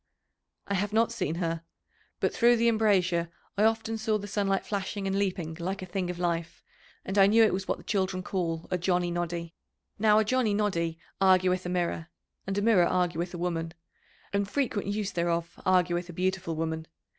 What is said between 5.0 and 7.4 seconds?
and leaping like a thing of life, and I